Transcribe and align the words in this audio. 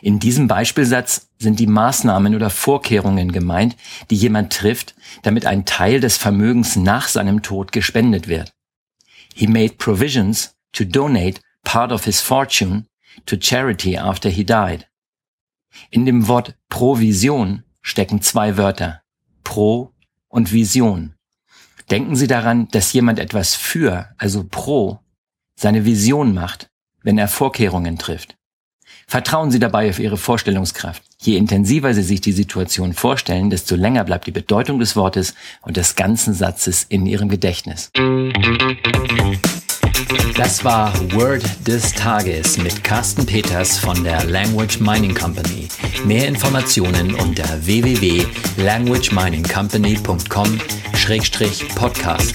In 0.00 0.18
diesem 0.18 0.48
Beispielsatz 0.48 1.28
sind 1.38 1.60
die 1.60 1.66
Maßnahmen 1.66 2.34
oder 2.34 2.50
Vorkehrungen 2.50 3.32
gemeint, 3.32 3.76
die 4.10 4.14
jemand 4.16 4.52
trifft, 4.52 4.94
damit 5.22 5.46
ein 5.46 5.66
Teil 5.66 6.00
des 6.00 6.16
Vermögens 6.16 6.76
nach 6.76 7.08
seinem 7.08 7.42
Tod 7.42 7.70
gespendet 7.72 8.28
wird. 8.28 8.52
He 9.34 9.46
made 9.46 9.74
provisions 9.74 10.56
to 10.72 10.84
donate 10.84 11.40
part 11.64 11.92
of 11.92 12.04
his 12.04 12.20
fortune 12.20 12.86
to 13.26 13.36
charity 13.40 13.98
after 13.98 14.30
he 14.30 14.44
died. 14.44 14.86
In 15.90 16.06
dem 16.06 16.28
Wort 16.28 16.54
Provision 16.68 17.64
stecken 17.82 18.22
zwei 18.22 18.56
Wörter, 18.56 19.02
Pro 19.42 19.92
und 20.28 20.52
Vision. 20.52 21.14
Denken 21.90 22.16
Sie 22.16 22.26
daran, 22.26 22.68
dass 22.70 22.92
jemand 22.94 23.18
etwas 23.18 23.54
für, 23.54 24.08
also 24.18 24.44
pro, 24.48 25.00
seine 25.56 25.84
Vision 25.86 26.34
macht, 26.34 26.68
wenn 27.02 27.16
er 27.18 27.28
Vorkehrungen 27.28 27.96
trifft. 27.98 28.34
Vertrauen 29.06 29.50
Sie 29.50 29.58
dabei 29.58 29.90
auf 29.90 29.98
Ihre 29.98 30.16
Vorstellungskraft. 30.16 31.02
Je 31.20 31.36
intensiver 31.36 31.92
Sie 31.92 32.02
sich 32.02 32.22
die 32.22 32.32
Situation 32.32 32.94
vorstellen, 32.94 33.50
desto 33.50 33.76
länger 33.76 34.02
bleibt 34.04 34.26
die 34.26 34.30
Bedeutung 34.32 34.78
des 34.78 34.96
Wortes 34.96 35.34
und 35.60 35.76
des 35.76 35.94
ganzen 35.94 36.32
Satzes 36.32 36.84
in 36.88 37.04
Ihrem 37.04 37.28
Gedächtnis. 37.28 37.90
Das 40.36 40.64
war 40.64 40.92
Word 41.12 41.42
des 41.66 41.92
Tages 41.92 42.56
mit 42.56 42.82
Carsten 42.82 43.26
Peters 43.26 43.78
von 43.78 44.02
der 44.04 44.24
Language 44.24 44.80
Mining 44.80 45.14
Company. 45.14 45.68
Mehr 46.06 46.26
Informationen 46.26 47.14
unter 47.14 47.44
www.languageminingcompany.com 47.66 50.58
schrägstrich 51.06 51.68
podcast 51.76 52.32